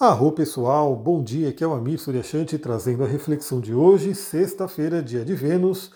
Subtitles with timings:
[0.00, 5.02] Arro pessoal, bom dia, aqui é o Amir Suryashanti trazendo a reflexão de hoje, sexta-feira,
[5.02, 5.90] dia de Vênus,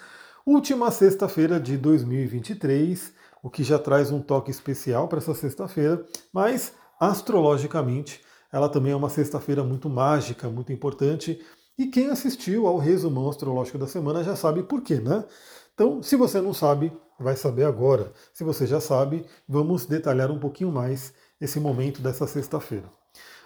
[0.45, 3.13] última sexta-feira de 2023,
[3.45, 8.21] o que já traz um toque especial para essa sexta-feira, mas astrologicamente
[8.53, 11.41] ela também é uma sexta-feira muito mágica, muito importante,
[11.79, 15.25] e quem assistiu ao resumão astrológico da semana já sabe por quê, né?
[15.75, 18.13] Então, se você não sabe, vai saber agora.
[18.35, 23.02] Se você já sabe, vamos detalhar um pouquinho mais esse momento dessa sexta-feira.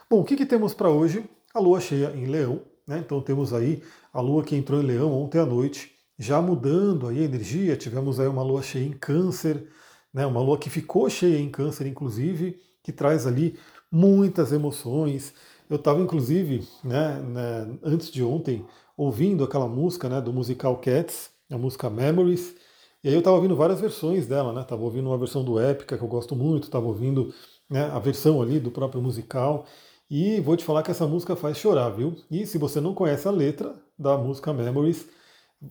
[0.09, 1.29] Bom, o que, que temos para hoje?
[1.52, 2.98] A lua cheia em Leão, né?
[2.98, 7.20] Então temos aí a lua que entrou em Leão ontem à noite, já mudando aí
[7.20, 7.77] a energia.
[7.77, 9.69] Tivemos aí uma lua cheia em Câncer,
[10.14, 10.24] né?
[10.27, 13.59] Uma lua que ficou cheia em Câncer, inclusive, que traz ali
[13.91, 15.34] muitas emoções.
[15.69, 18.64] Eu estava, inclusive, né, né, antes de ontem,
[18.97, 22.55] ouvindo aquela música né, do musical Cats, a música Memories,
[23.02, 24.64] e aí eu estava ouvindo várias versões dela, né?
[24.64, 27.33] Tava ouvindo uma versão do Épica, que eu gosto muito, estava ouvindo
[27.69, 29.66] né, a versão ali do próprio musical.
[30.09, 32.16] E vou te falar que essa música faz chorar, viu?
[32.30, 35.08] E se você não conhece a letra da música Memories,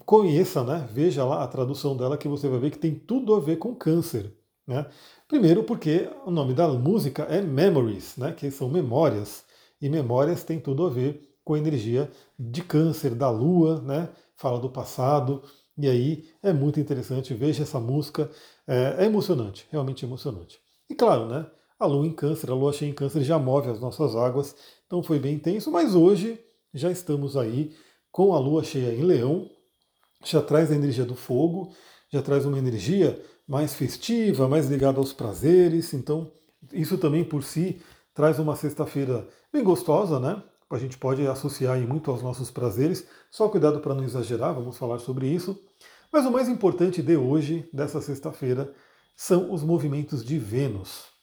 [0.06, 0.88] conheça, né?
[0.92, 3.74] Veja lá a tradução dela que você vai ver que tem tudo a ver com
[3.74, 4.34] câncer,
[4.68, 4.86] né?
[5.28, 8.34] Primeiro porque o nome da música é Memories, né?
[8.34, 9.46] Que são memórias.
[9.82, 14.10] E memórias tem tudo a ver com a energia de câncer, da lua, né?
[14.36, 15.44] Fala do passado.
[15.78, 18.30] E aí é muito interessante, veja essa música.
[18.68, 20.60] É, é emocionante, realmente emocionante.
[20.90, 21.46] E claro, né?
[21.78, 24.56] A lua em câncer, a lua cheia em câncer já move as nossas águas,
[24.88, 26.40] então foi bem intenso, mas hoje
[26.74, 27.76] já estamos aí
[28.12, 29.50] com a lua cheia em leão,
[30.24, 31.74] já traz a energia do fogo,
[32.10, 36.32] já traz uma energia mais festiva, mais ligada aos prazeres, então
[36.72, 37.82] isso também por si
[38.14, 40.42] traz uma sexta-feira bem gostosa, né?
[40.70, 45.00] A gente pode associar muito aos nossos prazeres, só cuidado para não exagerar, vamos falar
[45.00, 45.60] sobre isso.
[46.12, 48.74] Mas o mais importante de hoje, dessa sexta-feira,
[49.16, 51.15] são os movimentos de Vênus.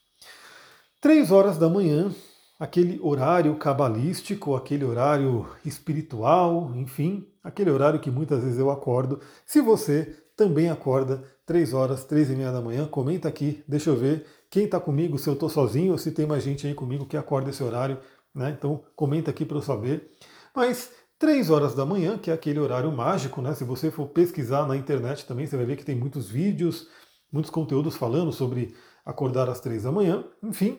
[1.02, 2.14] Três horas da manhã,
[2.60, 9.18] aquele horário cabalístico, aquele horário espiritual, enfim, aquele horário que muitas vezes eu acordo.
[9.44, 13.96] Se você também acorda três horas, três e meia da manhã, comenta aqui, deixa eu
[13.96, 17.04] ver quem está comigo, se eu estou sozinho ou se tem mais gente aí comigo
[17.04, 17.98] que acorda esse horário,
[18.32, 18.54] né?
[18.56, 20.08] Então comenta aqui para eu saber.
[20.54, 23.56] Mas três horas da manhã, que é aquele horário mágico, né?
[23.56, 26.86] Se você for pesquisar na internet também, você vai ver que tem muitos vídeos,
[27.32, 28.72] muitos conteúdos falando sobre
[29.04, 30.24] acordar às três da manhã.
[30.40, 30.78] Enfim,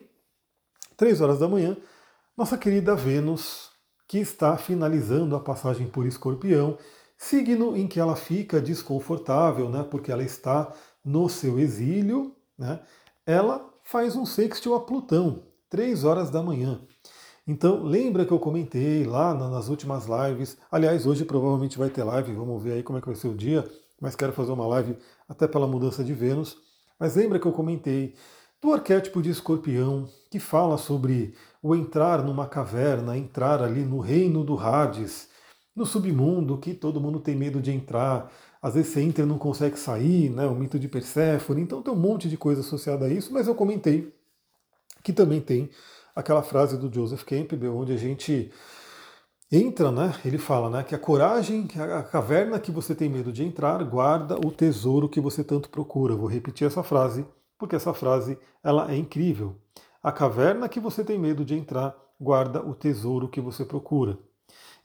[0.96, 1.76] 3 horas da manhã,
[2.36, 3.70] nossa querida Vênus,
[4.06, 6.76] que está finalizando a passagem por Escorpião,
[7.16, 10.72] signo em que ela fica desconfortável, né, porque ela está
[11.04, 12.80] no seu exílio, né,
[13.26, 16.80] ela faz um sextil a Plutão, 3 horas da manhã.
[17.46, 22.32] Então, lembra que eu comentei lá nas últimas lives, aliás, hoje provavelmente vai ter live,
[22.32, 23.64] vamos ver aí como é que vai ser o dia,
[24.00, 24.96] mas quero fazer uma live
[25.28, 26.56] até pela mudança de Vênus.
[26.98, 28.14] Mas lembra que eu comentei
[28.64, 34.42] do arquétipo de escorpião, que fala sobre o entrar numa caverna, entrar ali no reino
[34.42, 35.28] do Hades,
[35.76, 38.32] no submundo, que todo mundo tem medo de entrar.
[38.62, 40.46] Às vezes você entra e não consegue sair, né?
[40.46, 41.60] o mito de Perséfone.
[41.60, 44.10] Então tem um monte de coisa associada a isso, mas eu comentei
[45.02, 45.68] que também tem
[46.16, 48.50] aquela frase do Joseph Campbell, onde a gente
[49.52, 50.14] entra, né?
[50.24, 54.38] Ele fala, né, que a coragem, a caverna que você tem medo de entrar, guarda
[54.38, 56.16] o tesouro que você tanto procura.
[56.16, 57.26] Vou repetir essa frase
[57.58, 59.56] porque essa frase ela é incrível.
[60.02, 64.18] A caverna que você tem medo de entrar guarda o tesouro que você procura.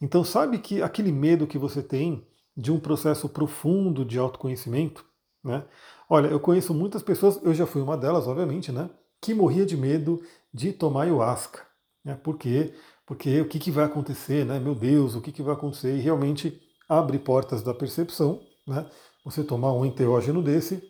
[0.02, 2.26] Então sabe que aquele medo que você tem
[2.56, 5.06] de um processo profundo de autoconhecimento,
[5.44, 5.66] né?
[6.10, 8.90] Olha, eu conheço muitas pessoas, eu já fui uma delas, obviamente, né?
[9.22, 10.22] Que morria de medo
[10.54, 11.62] de tomar ayahuasca.
[12.04, 12.16] Né?
[12.16, 12.74] Por quê?
[13.06, 14.60] Porque o que, que vai acontecer, né?
[14.60, 15.96] Meu Deus, o que, que vai acontecer?
[15.96, 18.90] E realmente abre portas da percepção, né?
[19.24, 20.82] Você tomar um enteógeno desse,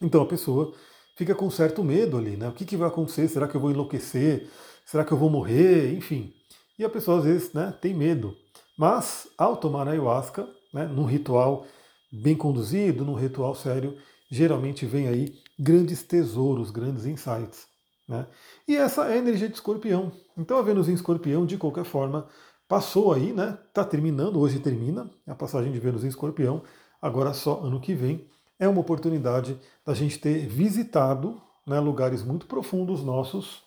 [0.00, 0.74] então a pessoa
[1.16, 2.48] fica com certo medo ali, né?
[2.48, 3.28] O que, que vai acontecer?
[3.28, 4.48] Será que eu vou enlouquecer?
[4.84, 5.94] Será que eu vou morrer?
[5.94, 6.32] Enfim.
[6.78, 8.36] E a pessoa às vezes né, tem medo.
[8.76, 11.66] Mas ao tomar ayahuasca, né, num ritual
[12.10, 13.96] bem conduzido, num ritual sério,
[14.30, 17.66] geralmente vem aí grandes tesouros, grandes insights.
[18.08, 18.26] Né?
[18.66, 20.12] E essa é a energia de escorpião.
[20.36, 22.26] Então a Vênus em escorpião, de qualquer forma,
[22.66, 23.58] passou aí, né?
[23.68, 26.62] Está terminando, hoje termina a passagem de Vênus em escorpião,
[27.00, 28.26] agora só ano que vem
[28.62, 33.64] é uma oportunidade da gente ter visitado né, lugares muito profundos nossos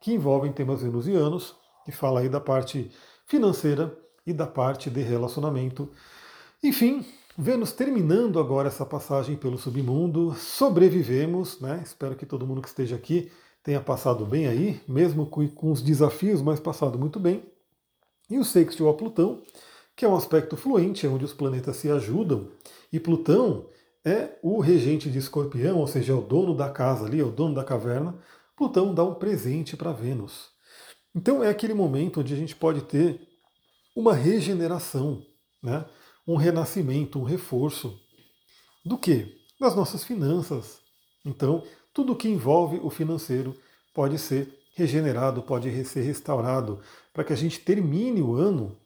[0.00, 2.88] que envolvem temas venusianos, que fala aí da parte
[3.26, 3.92] financeira
[4.24, 5.90] e da parte de relacionamento.
[6.62, 7.04] Enfim,
[7.36, 11.82] Vênus terminando agora essa passagem pelo submundo, sobrevivemos, né?
[11.84, 13.32] Espero que todo mundo que esteja aqui
[13.64, 17.42] tenha passado bem aí, mesmo com, os desafios, mas passado muito bem.
[18.30, 19.42] E o sextil a Plutão,
[19.96, 22.46] que é um aspecto fluente, onde os planetas se ajudam,
[22.92, 23.66] e Plutão
[24.06, 27.32] é o regente de escorpião, ou seja, é o dono da casa ali, é o
[27.32, 28.16] dono da caverna.
[28.56, 30.50] Plutão dá um presente para Vênus.
[31.12, 33.20] Então é aquele momento onde a gente pode ter
[33.96, 35.26] uma regeneração,
[35.60, 35.84] né?
[36.24, 37.98] um renascimento, um reforço.
[38.84, 39.34] Do que?
[39.58, 40.78] Das nossas finanças.
[41.24, 43.56] Então, tudo que envolve o financeiro
[43.92, 46.80] pode ser regenerado, pode ser restaurado,
[47.12, 48.78] para que a gente termine o ano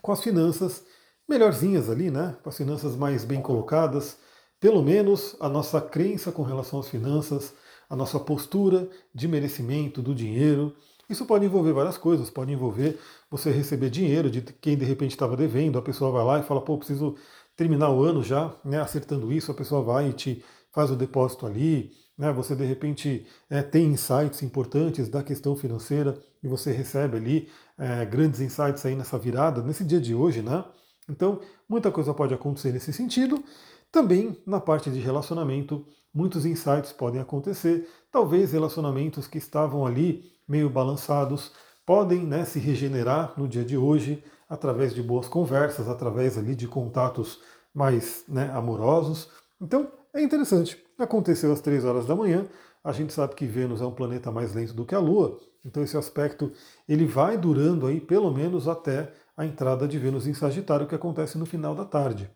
[0.00, 0.84] com as finanças
[1.28, 2.36] melhorzinhas ali, né?
[2.42, 4.18] Com as finanças mais bem colocadas,
[4.60, 7.54] pelo menos a nossa crença com relação às finanças,
[7.88, 10.74] a nossa postura de merecimento do dinheiro.
[11.10, 12.98] Isso pode envolver várias coisas, pode envolver
[13.30, 16.60] você receber dinheiro de quem de repente estava devendo, a pessoa vai lá e fala,
[16.62, 17.16] pô, preciso
[17.56, 21.44] terminar o ano já, né, acertando isso, a pessoa vai e te faz o depósito
[21.44, 27.16] ali, né, você de repente é, tem insights importantes da questão financeira e você recebe
[27.16, 27.48] ali
[27.78, 30.64] é, grandes insights aí nessa virada, nesse dia de hoje, né?
[31.08, 33.42] Então, muita coisa pode acontecer nesse sentido.
[33.90, 37.88] Também na parte de relacionamento, muitos insights podem acontecer.
[38.10, 41.52] Talvez relacionamentos que estavam ali meio balançados
[41.84, 46.68] podem né, se regenerar no dia de hoje através de boas conversas, através ali de
[46.68, 47.40] contatos
[47.74, 49.28] mais né, amorosos.
[49.60, 50.82] Então, é interessante.
[50.98, 52.46] Aconteceu às três horas da manhã.
[52.84, 55.82] A gente sabe que Vênus é um planeta mais lento do que a Lua, então
[55.82, 56.52] esse aspecto
[56.88, 61.38] ele vai durando aí pelo menos até a entrada de Vênus em Sagitário, que acontece
[61.38, 62.30] no final da tarde.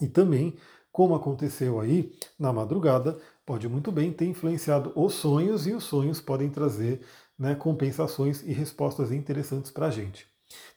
[0.00, 0.56] E também,
[0.92, 6.20] como aconteceu aí na madrugada, pode muito bem ter influenciado os sonhos e os sonhos
[6.20, 7.00] podem trazer
[7.38, 10.26] né, compensações e respostas interessantes para a gente.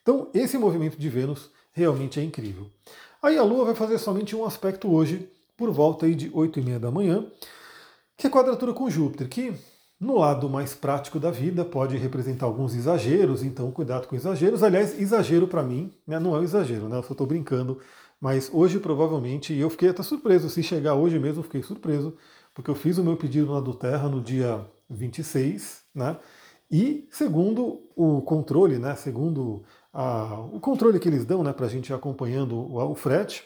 [0.01, 2.69] Então, esse movimento de Vênus realmente é incrível.
[3.21, 6.63] Aí a Lua vai fazer somente um aspecto hoje, por volta aí de 8 e
[6.63, 7.29] meia da manhã,
[8.17, 9.53] que é quadratura com Júpiter, que
[9.99, 14.63] no lado mais prático da vida pode representar alguns exageros, então cuidado com exageros.
[14.63, 16.97] Aliás, exagero para mim né, não é um exagero, né?
[16.97, 17.79] Eu só estou brincando,
[18.19, 22.15] mas hoje provavelmente, eu fiquei até surpreso, se chegar hoje mesmo, fiquei surpreso,
[22.53, 26.17] porque eu fiz o meu pedido na do Terra no dia 26, né?
[26.71, 28.95] E segundo o controle, né?
[28.95, 29.63] Segundo
[29.93, 33.43] a, o controle que eles dão, né, para a gente acompanhando o, o, frete,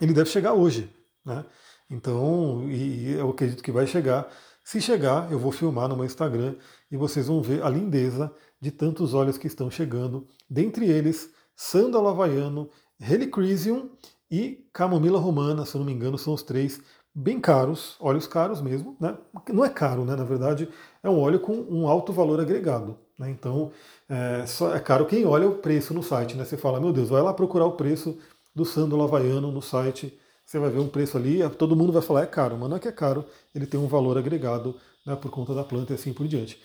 [0.00, 0.90] ele deve chegar hoje,
[1.24, 1.44] né?
[1.90, 4.28] Então, e, eu acredito que vai chegar.
[4.68, 6.54] Se chegar, eu vou filmar no meu Instagram
[6.90, 8.30] e vocês vão ver a lindeza
[8.60, 10.26] de tantos óleos que estão chegando.
[10.46, 12.68] Dentre eles, Sândalo Havaiano,
[13.00, 13.88] Helichrysum
[14.30, 16.82] e Camomila Romana, se eu não me engano, são os três
[17.14, 19.16] bem caros, óleos caros mesmo, né?
[19.48, 20.14] Não é caro, né?
[20.14, 20.68] Na verdade,
[21.02, 22.98] é um óleo com um alto valor agregado.
[23.18, 23.30] Né?
[23.30, 23.72] Então,
[24.06, 26.44] é, só, é caro quem olha o preço no site, né?
[26.44, 28.18] Você fala, meu Deus, vai lá procurar o preço
[28.54, 30.14] do sândalo havaiano no site,
[30.48, 32.80] você vai ver um preço ali, todo mundo vai falar, é caro, mas não é
[32.80, 33.22] que é caro,
[33.54, 34.74] ele tem um valor agregado
[35.04, 36.58] né, por conta da planta e assim por diante.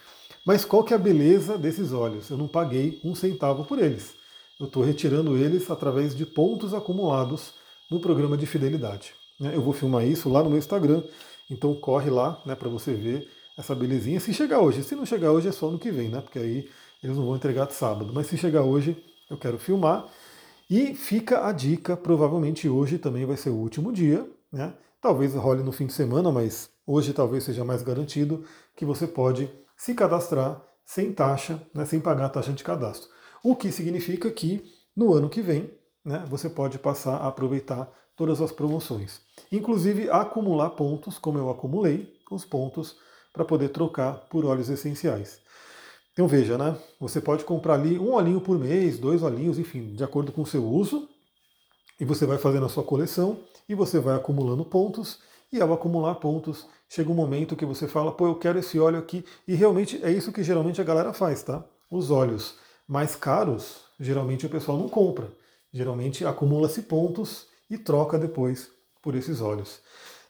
[0.45, 2.29] Mas qual que é a beleza desses óleos?
[2.29, 4.13] Eu não paguei um centavo por eles.
[4.57, 7.55] Eu estou retirando eles através de pontos acumulados
[7.91, 9.13] no programa de fidelidade.
[9.37, 9.53] Né?
[9.53, 11.03] Eu vou filmar isso lá no meu Instagram,
[11.51, 13.27] então corre lá né, para você ver
[13.57, 14.17] essa belezinha.
[14.21, 16.21] Se chegar hoje, se não chegar hoje é só no que vem, né?
[16.21, 16.69] Porque aí
[17.03, 18.13] eles não vão entregar de sábado.
[18.13, 18.95] Mas se chegar hoje,
[19.29, 20.07] eu quero filmar.
[20.69, 24.73] E fica a dica, provavelmente hoje também vai ser o último dia, né?
[25.01, 28.45] Talvez role no fim de semana, mas hoje talvez seja mais garantido
[28.75, 33.09] que você pode se cadastrar sem taxa, né, sem pagar a taxa de cadastro.
[33.43, 34.63] O que significa que
[34.95, 35.69] no ano que vem
[36.05, 39.21] né, você pode passar a aproveitar todas as promoções.
[39.51, 42.95] Inclusive acumular pontos, como eu acumulei os pontos
[43.31, 45.39] para poder trocar por óleos essenciais.
[46.13, 46.77] Então veja, né?
[46.99, 50.45] Você pode comprar ali um olhinho por mês, dois olhinhos, enfim, de acordo com o
[50.45, 51.09] seu uso,
[51.99, 55.19] e você vai fazendo a sua coleção e você vai acumulando pontos.
[55.51, 58.97] E ao acumular pontos, chega um momento que você fala, pô, eu quero esse óleo
[58.97, 59.23] aqui.
[59.47, 61.63] E realmente é isso que geralmente a galera faz, tá?
[61.91, 62.55] Os óleos
[62.87, 65.31] mais caros, geralmente o pessoal não compra.
[65.71, 68.69] Geralmente acumula-se pontos e troca depois
[69.01, 69.79] por esses óleos.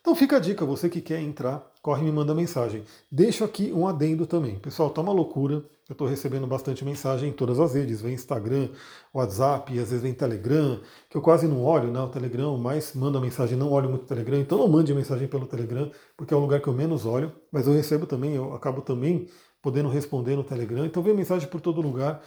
[0.04, 2.84] Então fica a dica, você que quer entrar, corre e me manda mensagem.
[3.10, 4.60] Deixo aqui um adendo também.
[4.60, 5.64] Pessoal, tá uma loucura.
[5.88, 8.02] Eu estou recebendo bastante mensagem em todas as redes.
[8.02, 8.68] Vem Instagram,
[9.14, 12.02] WhatsApp, às vezes vem Telegram, que eu quase não olho, né?
[12.02, 15.46] O Telegram, mas manda mensagem, não olho muito o Telegram, então não mande mensagem pelo
[15.46, 18.82] Telegram, porque é o lugar que eu menos olho, mas eu recebo também, eu acabo
[18.82, 19.30] também
[19.62, 20.86] podendo responder no Telegram.
[20.86, 22.22] Então vem mensagem por todo lugar.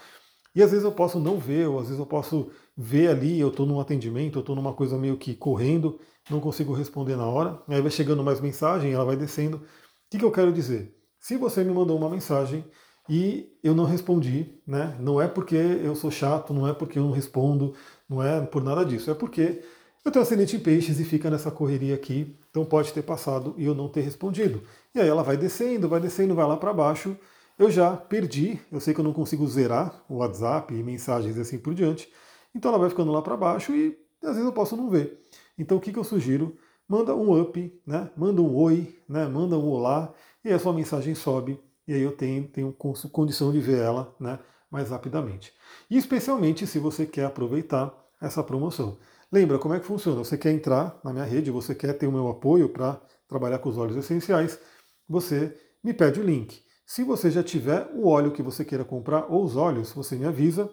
[0.57, 3.49] E às vezes eu posso não ver, ou às vezes eu posso ver ali, eu
[3.49, 7.61] estou num atendimento, eu estou numa coisa meio que correndo, não consigo responder na hora,
[7.69, 9.59] aí vai chegando mais mensagem, ela vai descendo.
[9.59, 9.61] O
[10.11, 10.97] que, que eu quero dizer?
[11.21, 12.65] Se você me mandou uma mensagem
[13.07, 14.97] e eu não respondi, né?
[14.99, 17.75] Não é porque eu sou chato, não é porque eu não respondo,
[18.09, 19.63] não é por nada disso, é porque
[20.07, 23.65] eu tenho ascendente em peixes e fica nessa correria aqui, então pode ter passado e
[23.67, 24.63] eu não ter respondido.
[24.95, 27.15] E aí ela vai descendo, vai descendo, vai lá para baixo.
[27.59, 31.41] Eu já perdi, eu sei que eu não consigo zerar o WhatsApp e mensagens e
[31.41, 32.13] assim por diante.
[32.55, 35.19] Então ela vai ficando lá para baixo e às vezes eu posso não ver.
[35.59, 36.57] Então o que, que eu sugiro?
[36.87, 38.11] Manda um up, né?
[38.17, 39.27] manda um oi, né?
[39.27, 40.13] manda um olá,
[40.45, 41.59] e a sua mensagem sobe
[41.89, 44.39] e aí eu tenho, tenho condição de ver ela né,
[44.71, 45.53] mais rapidamente.
[45.89, 48.99] E especialmente se você quer aproveitar essa promoção.
[49.31, 50.19] Lembra como é que funciona?
[50.19, 53.69] Você quer entrar na minha rede, você quer ter o meu apoio para trabalhar com
[53.69, 54.59] os óleos essenciais,
[55.09, 56.66] você me pede o link.
[56.89, 60.25] Se você já tiver o óleo que você queira comprar ou os óleos, você me
[60.25, 60.71] avisa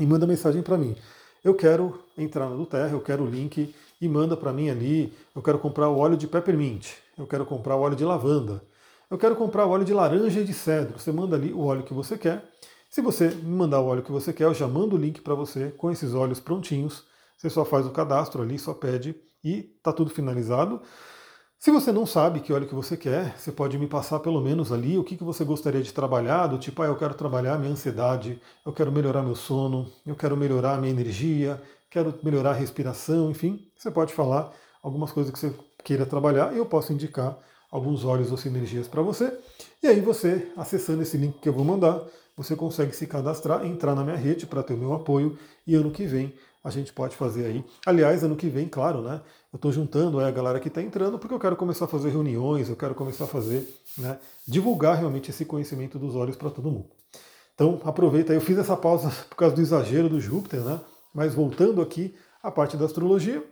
[0.00, 0.96] e manda mensagem para mim.
[1.44, 5.12] Eu quero entrar no Terra, eu quero o link e manda para mim ali.
[5.34, 8.62] Eu quero comprar o óleo de peppermint, eu quero comprar o óleo de lavanda,
[9.10, 10.98] eu quero comprar o óleo de laranja e de cedro.
[10.98, 12.42] Você manda ali o óleo que você quer.
[12.88, 15.34] Se você me mandar o óleo que você quer, eu já mando o link para
[15.34, 17.04] você com esses óleos prontinhos.
[17.36, 19.14] Você só faz o cadastro ali, só pede
[19.44, 20.80] e está tudo finalizado.
[21.58, 24.70] Se você não sabe que óleo que você quer, você pode me passar pelo menos
[24.70, 27.72] ali o que, que você gostaria de trabalhar, do tipo, ah, eu quero trabalhar minha
[27.72, 31.60] ansiedade, eu quero melhorar meu sono, eu quero melhorar minha energia,
[31.90, 36.58] quero melhorar a respiração, enfim, você pode falar algumas coisas que você queira trabalhar e
[36.58, 37.36] eu posso indicar
[37.70, 39.36] alguns óleos ou sinergias para você.
[39.82, 42.00] E aí você, acessando esse link que eu vou mandar,
[42.36, 45.90] você consegue se cadastrar, entrar na minha rede para ter o meu apoio e ano
[45.90, 46.34] que vem
[46.66, 47.64] a gente pode fazer aí.
[47.86, 49.22] Aliás, ano que vem, claro, né?
[49.52, 52.68] Eu estou juntando a galera que está entrando porque eu quero começar a fazer reuniões,
[52.68, 54.18] eu quero começar a fazer, né?
[54.44, 56.90] Divulgar realmente esse conhecimento dos olhos para todo mundo.
[57.54, 60.80] Então aproveita, eu fiz essa pausa por causa do exagero do Júpiter, né?
[61.14, 63.44] Mas voltando aqui à parte da astrologia,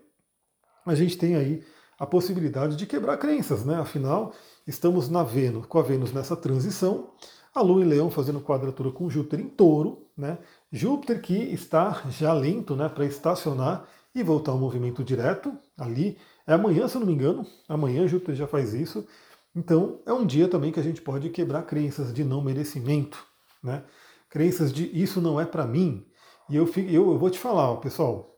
[0.85, 1.62] a gente tem aí
[1.97, 3.76] a possibilidade de quebrar crenças, né?
[3.76, 4.33] Afinal,
[4.66, 7.11] estamos na Vênus, com a Vênus nessa transição,
[7.54, 10.38] a Lua em Leão fazendo quadratura com Júpiter em Touro, né?
[10.73, 16.18] Júpiter que está já lento, né, para estacionar e voltar ao movimento direto ali.
[16.46, 17.46] É amanhã, se eu não me engano.
[17.68, 19.06] Amanhã Júpiter já faz isso.
[19.54, 23.25] Então, é um dia também que a gente pode quebrar crenças de não merecimento,
[23.62, 23.84] né?
[24.28, 26.04] Crenças de isso não é para mim.
[26.50, 28.37] E eu, eu, eu vou te falar, ó, pessoal,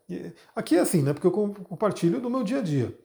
[0.54, 1.14] aqui é assim, né?
[1.14, 2.96] Porque eu compartilho do meu dia a dia.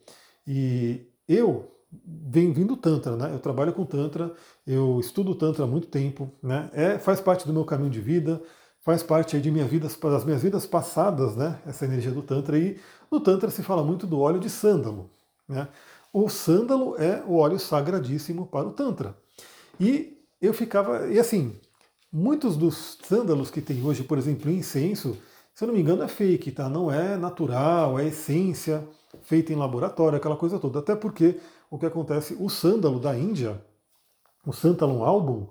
[0.45, 3.33] E eu venho vindo Tantra, né?
[3.33, 4.33] Eu trabalho com Tantra,
[4.65, 6.69] eu estudo Tantra há muito tempo, né?
[6.73, 8.41] É, faz parte do meu caminho de vida,
[8.79, 11.59] faz parte de minha vida, das minhas vidas passadas, né?
[11.65, 12.57] Essa energia do Tantra.
[12.57, 12.79] E
[13.11, 15.09] no Tantra se fala muito do óleo de sândalo,
[15.47, 15.67] né?
[16.13, 19.15] O sândalo é o óleo sagradíssimo para o Tantra.
[19.79, 21.55] E eu ficava, e assim,
[22.11, 25.17] muitos dos sândalos que tem hoje, por exemplo, incenso,
[25.53, 26.69] se eu não me engano, é fake, tá?
[26.69, 28.87] Não é natural, é essência
[29.21, 30.79] feita em laboratório, aquela coisa toda.
[30.79, 31.39] Até porque
[31.69, 33.61] o que acontece, o sândalo da Índia,
[34.45, 35.47] o Santalum Album,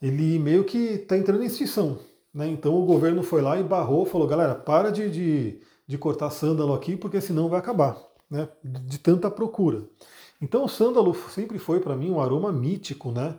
[0.00, 1.98] ele meio que está entrando em extinção.
[2.32, 2.48] Né?
[2.48, 6.74] Então o governo foi lá e barrou, falou, galera, para de, de, de cortar sândalo
[6.74, 7.98] aqui, porque senão vai acabar,
[8.30, 8.48] né?
[8.62, 9.84] de, de tanta procura.
[10.40, 13.34] Então o sândalo sempre foi para mim um aroma mítico, né?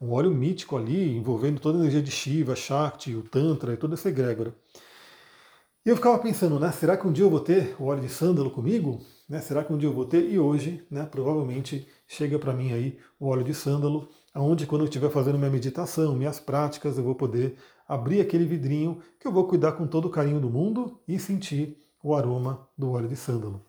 [0.00, 3.94] um óleo mítico ali, envolvendo toda a energia de Shiva, Shakti, o Tantra e toda
[3.94, 4.54] essa egrégora.
[5.84, 8.08] E eu ficava pensando, né, será que um dia eu vou ter o óleo de
[8.10, 9.00] sândalo comigo?
[9.26, 10.30] Né, será que um dia eu vou ter?
[10.30, 14.84] E hoje, né, provavelmente chega para mim aí o óleo de sândalo, onde quando eu
[14.84, 17.56] estiver fazendo minha meditação, minhas práticas, eu vou poder
[17.88, 21.78] abrir aquele vidrinho que eu vou cuidar com todo o carinho do mundo e sentir
[22.02, 23.64] o aroma do óleo de sândalo.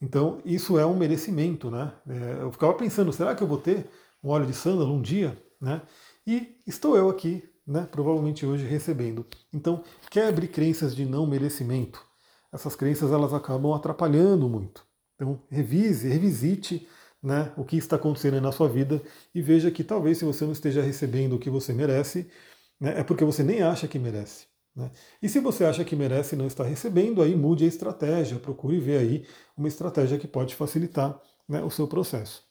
[0.00, 1.90] Então, isso é um merecimento, né?
[2.06, 3.88] É, eu ficava pensando, será que eu vou ter
[4.22, 5.80] um óleo de sândalo um dia, né?
[6.26, 9.26] E estou eu aqui né, provavelmente hoje recebendo.
[9.52, 12.04] Então, quebre crenças de não merecimento.
[12.52, 14.86] Essas crenças elas acabam atrapalhando muito.
[15.16, 16.86] Então, revise, revisite
[17.22, 19.02] né, o que está acontecendo na sua vida
[19.34, 22.30] e veja que talvez se você não esteja recebendo o que você merece,
[22.78, 24.46] né, é porque você nem acha que merece.
[24.74, 24.90] Né?
[25.22, 28.78] E se você acha que merece e não está recebendo, aí mude a estratégia, procure
[28.78, 31.18] ver aí uma estratégia que pode facilitar
[31.48, 32.44] né, o seu processo.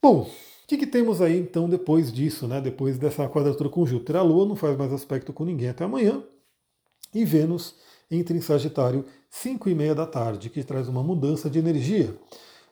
[0.00, 0.28] Bom,
[0.72, 2.58] que, que, temos aí então depois disso, né?
[2.58, 4.16] depois dessa quadratura Júpiter?
[4.16, 6.22] A Lua não faz mais aspecto com ninguém até amanhã,
[7.14, 7.74] e Vênus
[8.10, 12.16] entra em Sagitário 5 e meia da tarde, que traz uma mudança de energia.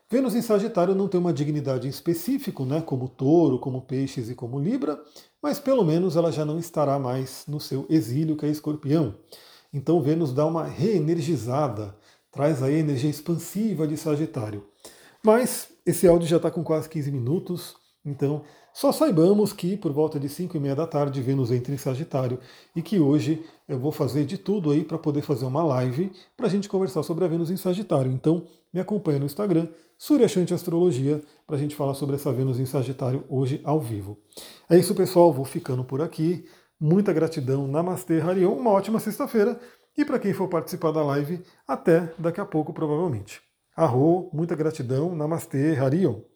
[0.09, 4.35] Vênus em Sagitário não tem uma dignidade em específico, né, como touro, como peixes e
[4.35, 4.99] como libra,
[5.43, 9.15] mas pelo menos ela já não estará mais no seu exílio, que é escorpião.
[9.75, 11.95] Então Vênus dá uma reenergizada,
[12.33, 14.67] traz a energia expansiva de Sagitário.
[15.23, 18.43] Mas esse áudio já está com quase 15 minutos, então,
[18.73, 22.39] só saibamos que por volta de 5 e meia da tarde Vênus entra em Sagitário
[22.75, 26.47] e que hoje eu vou fazer de tudo aí para poder fazer uma live para
[26.47, 28.11] a gente conversar sobre a Vênus em Sagitário.
[28.11, 32.65] Então, me acompanha no Instagram, Suryashanti Astrologia, para a gente falar sobre essa Vênus em
[32.65, 34.17] Sagitário hoje ao vivo.
[34.69, 35.31] É isso, pessoal.
[35.31, 36.47] Vou ficando por aqui.
[36.81, 37.69] Muita gratidão.
[37.69, 38.55] Namastê, Harion.
[38.55, 39.61] Uma ótima sexta-feira.
[39.99, 43.43] E para quem for participar da live, até daqui a pouco, provavelmente.
[43.77, 45.15] Arro, muita gratidão.
[45.15, 46.30] Namastê, Harion.